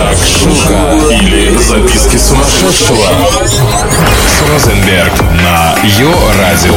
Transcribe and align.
Шакшука 0.00 0.96
или 1.12 1.50
записки 1.58 2.16
сумасшедшего 2.16 3.04
с 4.28 4.50
Розенберг 4.50 5.12
на 5.42 5.74
Йо-Радио. 5.98 6.74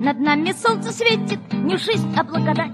Над 0.00 0.18
нами 0.18 0.54
солнце 0.62 0.92
светит, 0.92 1.40
не 1.52 1.76
жизнь, 1.76 2.10
а 2.16 2.24
благодать. 2.24 2.72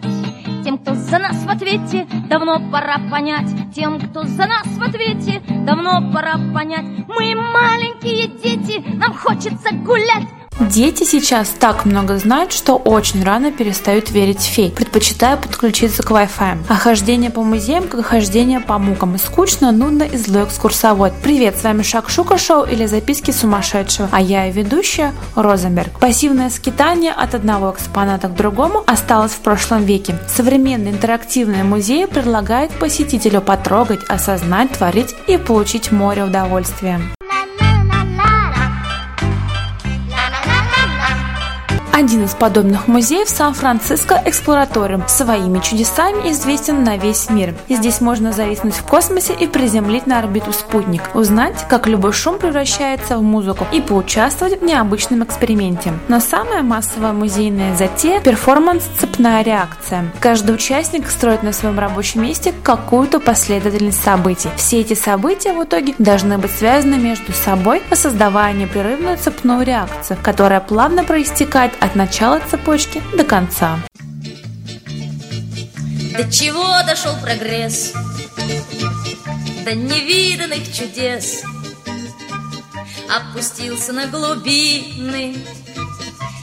Тем, 0.65 0.79
кто 0.79 0.95
за 0.95 1.19
нас 1.19 1.43
в 1.45 1.51
ответе, 1.51 2.07
давно 2.31 2.61
пора 2.71 2.99
понять. 3.11 3.51
Тем, 3.75 3.99
кто 3.99 4.23
за 4.23 4.47
нас 4.47 4.67
в 4.67 4.83
ответе, 4.83 5.43
давно 5.67 6.13
пора 6.13 6.35
понять. 6.55 6.87
Мы 7.09 7.35
маленькие 7.35 8.29
дети, 8.29 8.81
нам 8.95 9.13
хочется 9.13 9.75
гулять. 9.75 10.29
Дети 10.59 11.05
сейчас 11.05 11.51
так 11.51 11.85
много 11.85 12.17
знают, 12.17 12.51
что 12.51 12.77
очень 12.77 13.23
рано 13.23 13.53
перестают 13.53 14.11
верить 14.11 14.41
в 14.41 14.45
фей, 14.45 14.71
предпочитая 14.71 15.37
подключиться 15.37 16.03
к 16.03 16.11
Wi-Fi. 16.11 16.65
А 16.69 16.75
хождение 16.77 17.31
по 17.31 17.43
музеям, 17.43 17.89
как 17.89 18.07
хождение 18.07 18.61
по 18.61 18.79
мукам. 18.79 19.19
Скучно, 19.19 19.71
нудно 19.71 20.05
и 20.05 20.17
злой 20.17 20.45
экскурсовод. 20.45 21.13
Привет, 21.23 21.59
с 21.59 21.63
вами 21.63 21.83
Шакшука 21.83 22.39
Шоу 22.39 22.65
или 22.65 22.87
записки 22.87 23.33
сумасшедшего. 23.33 24.09
А 24.11 24.21
я 24.23 24.49
и 24.49 24.53
ведущая 24.53 25.13
Розенберг. 25.35 25.99
Пассивное 26.01 26.49
скитание 26.49 27.13
от 27.13 27.35
одного 27.35 27.73
экспоната 27.73 28.29
к 28.29 28.35
другому 28.35 28.83
осталось 28.87 29.33
в 29.33 29.41
прошлом 29.41 29.85
веке. 29.85 30.19
Современные 30.27 30.95
интерактивные 30.95 31.65
музеи 31.65 32.07
предлагают 32.07 32.73
посетителю 32.73 33.43
потрогать, 33.43 34.01
осознать, 34.09 34.73
творить 34.73 35.15
и 35.27 35.37
получить 35.37 35.93
море 35.93 36.25
удовольствия. 36.25 37.01
Один 41.97 42.27
из 42.27 42.35
подобных 42.35 42.89
музеев 42.89 43.27
Сан-Франциско 43.27 44.21
Эксплораториум 44.27 45.09
своими 45.09 45.61
чудесами 45.61 46.31
известен 46.31 46.85
на 46.85 46.99
весь 46.99 47.31
мир. 47.31 47.55
Здесь 47.71 48.03
можно 48.03 48.33
зависнуть 48.33 48.75
в 48.75 48.83
космосе 48.83 49.33
и 49.33 49.47
приземлить 49.47 50.07
на 50.07 50.19
орбиту 50.19 50.53
спутник, 50.53 51.01
узнать, 51.15 51.65
как 51.71 51.87
любой 51.87 52.13
шум 52.13 52.39
превращается 52.39 53.17
в 53.17 53.23
музыку 53.23 53.67
и 53.73 53.81
поучаствовать 53.81 54.61
в 54.61 54.63
необычном 54.63 55.25
эксперименте. 55.25 55.95
Но 56.09 56.21
самая 56.21 56.63
массовая 56.63 57.15
музейная 57.15 57.75
затея– 57.75 58.21
перформанс 58.23 58.85
«Цепная 59.01 59.41
реакция». 59.41 60.05
Каждый 60.21 60.55
участник 60.55 61.09
строит 61.09 61.43
на 61.43 61.55
своем 61.55 61.79
рабочем 61.79 62.21
месте 62.21 62.53
какую-то 62.63 63.21
последовательность 63.21 64.05
событий. 64.05 64.51
Все 64.57 64.83
эти 64.83 64.93
события 64.93 65.55
в 65.55 65.65
итоге 65.65 65.95
должны 65.99 66.37
быть 66.37 66.51
связаны 66.51 66.97
между 66.97 67.33
собой, 67.33 67.83
создавая 67.95 68.53
непрерывную 68.53 69.17
цепную 69.17 69.65
реакцию, 69.65 70.19
которая 70.23 70.61
плавно 70.61 71.03
проистекает 71.03 71.73
начала 71.95 72.41
цепочки 72.41 73.03
до 73.17 73.25
конца. 73.25 73.79
До 76.17 76.31
чего 76.31 76.83
дошел 76.87 77.15
прогресс? 77.23 77.93
До 79.65 79.75
невиданных 79.75 80.73
чудес 80.73 81.43
Опустился 83.09 83.93
на 83.93 84.07
глубины 84.07 85.37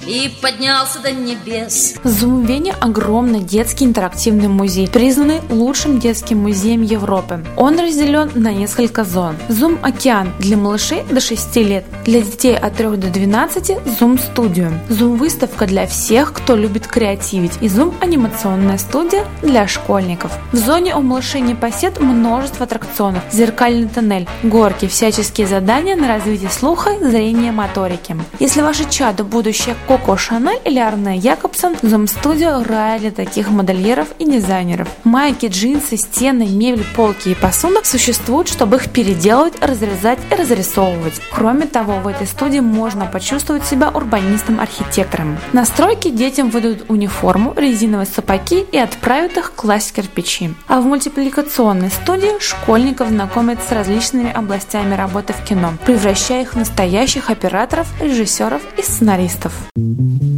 и 0.07 0.31
поднялся 0.41 0.99
до 0.99 1.11
небес. 1.11 1.95
Зумвене 2.03 2.73
огромный 2.79 3.39
детский 3.39 3.85
интерактивный 3.85 4.47
музей, 4.47 4.87
признанный 4.87 5.41
лучшим 5.49 5.99
детским 5.99 6.39
музеем 6.39 6.81
Европы. 6.81 7.43
Он 7.57 7.79
разделен 7.79 8.31
на 8.35 8.53
несколько 8.53 9.03
зон. 9.03 9.35
Зум 9.49 9.79
Океан 9.81 10.33
для 10.39 10.57
малышей 10.57 11.03
до 11.09 11.19
6 11.19 11.55
лет, 11.57 11.85
для 12.05 12.21
детей 12.21 12.55
от 12.57 12.75
3 12.75 12.97
до 12.97 13.07
12 13.07 13.77
Зум 13.99 14.19
Студио, 14.19 14.69
Зум 14.89 15.17
выставка 15.17 15.65
для 15.65 15.87
всех, 15.87 16.33
кто 16.33 16.55
любит 16.55 16.87
креативить 16.87 17.53
и 17.61 17.69
Зум 17.69 17.93
анимационная 18.01 18.77
студия 18.77 19.25
для 19.41 19.67
школьников. 19.67 20.31
В 20.51 20.57
зоне 20.57 20.95
у 20.95 21.01
малышей 21.01 21.41
непосед 21.41 21.99
множество 21.99 22.65
аттракционов, 22.65 23.23
зеркальный 23.31 23.87
тоннель, 23.87 24.27
горки, 24.43 24.87
всяческие 24.87 25.47
задания 25.47 25.95
на 25.95 26.07
развитие 26.07 26.49
слуха, 26.49 26.91
зрения, 26.99 27.51
моторики. 27.51 28.15
Если 28.39 28.61
ваше 28.61 28.89
чадо 28.89 29.23
будущее 29.23 29.75
Коко 29.93 30.17
Шанель 30.17 30.59
или 30.65 30.79
Арне 30.79 31.17
Якобсон 31.17 31.73
Studio 31.73 32.63
рай 32.63 32.97
для 32.97 33.11
таких 33.11 33.51
модельеров 33.51 34.07
и 34.17 34.25
дизайнеров. 34.25 34.87
Майки, 35.03 35.45
джинсы, 35.45 35.97
стены, 35.97 36.47
мебель, 36.47 36.83
полки 36.95 37.29
и 37.29 37.35
посуда 37.35 37.81
существуют, 37.83 38.47
чтобы 38.47 38.77
их 38.77 38.89
переделывать, 38.89 39.63
разрезать 39.63 40.17
и 40.31 40.33
разрисовывать. 40.33 41.21
Кроме 41.31 41.67
того, 41.67 41.99
в 41.99 42.07
этой 42.07 42.25
студии 42.25 42.59
можно 42.59 43.05
почувствовать 43.05 43.67
себя 43.67 43.91
урбанистом-архитектором. 43.91 45.37
На 45.51 45.63
стройке 45.63 46.09
детям 46.09 46.49
выдают 46.49 46.85
униформу, 46.89 47.53
резиновые 47.55 48.07
сапоги 48.07 48.65
и 48.71 48.79
отправят 48.79 49.37
их 49.37 49.53
класть 49.53 49.93
кирпичи. 49.93 50.55
А 50.67 50.81
в 50.81 50.85
мультипликационной 50.85 51.91
студии 51.91 52.39
школьников 52.39 53.09
знакомят 53.09 53.59
с 53.61 53.71
различными 53.71 54.33
областями 54.33 54.95
работы 54.95 55.33
в 55.33 55.43
кино, 55.47 55.73
превращая 55.85 56.41
их 56.41 56.53
в 56.53 56.57
настоящих 56.57 57.29
операторов, 57.29 57.87
режиссеров 58.01 58.63
и 58.79 58.81
сценаристов. 58.81 59.53
Mm-hmm. 59.83 60.32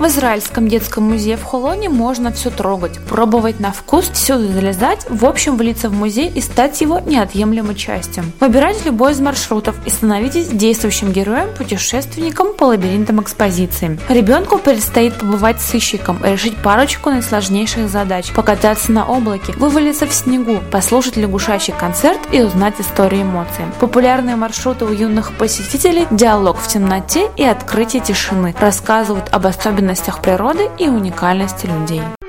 В 0.00 0.06
Израильском 0.06 0.66
детском 0.66 1.04
музее 1.04 1.36
в 1.36 1.42
Холоне 1.42 1.90
можно 1.90 2.32
все 2.32 2.48
трогать, 2.48 2.98
пробовать 3.00 3.60
на 3.60 3.70
вкус, 3.70 4.08
всюду 4.08 4.50
залезать, 4.50 5.04
в 5.10 5.26
общем 5.26 5.58
влиться 5.58 5.90
в 5.90 5.92
музей 5.92 6.32
и 6.34 6.40
стать 6.40 6.80
его 6.80 7.00
неотъемлемой 7.00 7.74
частью. 7.74 8.24
Выбирайте 8.40 8.84
любой 8.86 9.12
из 9.12 9.20
маршрутов 9.20 9.76
и 9.84 9.90
становитесь 9.90 10.48
действующим 10.48 11.12
героем, 11.12 11.54
путешественником 11.54 12.54
по 12.54 12.64
лабиринтам 12.64 13.20
экспозиции. 13.20 14.00
Ребенку 14.08 14.56
предстоит 14.56 15.18
побывать 15.18 15.60
сыщиком 15.60 16.24
и 16.24 16.30
решить 16.30 16.56
парочку 16.56 17.10
наисложнейших 17.10 17.90
задач, 17.90 18.32
покататься 18.32 18.92
на 18.92 19.04
облаке, 19.04 19.52
вывалиться 19.58 20.06
в 20.06 20.14
снегу, 20.14 20.60
послушать 20.70 21.18
лягушачий 21.18 21.74
концерт 21.78 22.20
и 22.32 22.40
узнать 22.40 22.80
историю 22.80 23.24
эмоций. 23.24 23.66
Популярные 23.80 24.36
маршруты 24.36 24.86
у 24.86 24.92
юных 24.92 25.32
посетителей– 25.34 26.06
диалог 26.10 26.56
в 26.56 26.68
темноте 26.68 27.28
и 27.36 27.44
открытие 27.44 28.00
тишины, 28.00 28.54
рассказывают 28.58 29.28
об 29.30 29.46
особенностях 29.46 29.89
особенностях 29.90 30.22
природы 30.22 30.68
и 30.78 30.88
уникальности 30.88 31.66
людей. 31.66 32.19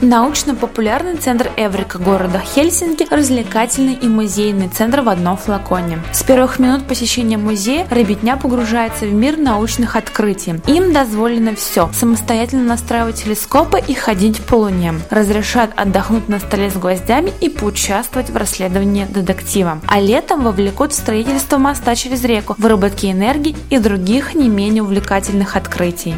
Научно-популярный 0.00 1.16
центр 1.16 1.50
Эврика 1.56 1.98
города 1.98 2.42
Хельсинки– 2.54 3.06
развлекательный 3.10 3.94
и 3.94 4.06
музейный 4.06 4.68
центр 4.68 5.00
в 5.00 5.08
одном 5.08 5.38
флаконе. 5.38 5.98
С 6.12 6.22
первых 6.22 6.58
минут 6.58 6.86
посещения 6.86 7.38
музея 7.38 7.86
ребятня 7.90 8.36
погружается 8.36 9.06
в 9.06 9.12
мир 9.12 9.38
научных 9.38 9.96
открытий. 9.96 10.60
Им 10.66 10.92
дозволено 10.92 11.54
все– 11.54 11.88
самостоятельно 11.94 12.64
настраивать 12.64 13.24
телескопы 13.24 13.80
и 13.86 13.94
ходить 13.94 14.42
по 14.42 14.56
луне. 14.56 14.94
Разрешат 15.08 15.70
отдохнуть 15.76 16.28
на 16.28 16.40
столе 16.40 16.70
с 16.70 16.74
гвоздями 16.74 17.32
и 17.40 17.48
поучаствовать 17.48 18.28
в 18.30 18.36
расследовании 18.36 19.06
детектива. 19.06 19.80
А 19.86 19.98
летом 19.98 20.42
вовлекут 20.42 20.92
в 20.92 20.96
строительство 20.96 21.56
моста 21.56 21.94
через 21.94 22.22
реку, 22.22 22.54
выработки 22.58 23.06
энергии 23.06 23.56
и 23.70 23.78
других 23.78 24.34
не 24.34 24.48
менее 24.48 24.82
увлекательных 24.82 25.56
открытий. 25.56 26.14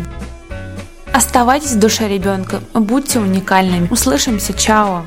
Оставайтесь 1.13 1.73
в 1.73 1.79
душе 1.79 2.09
ребенка, 2.09 2.61
будьте 2.75 3.19
уникальными. 3.19 3.89
Услышимся, 3.91 4.53
чао! 4.53 5.05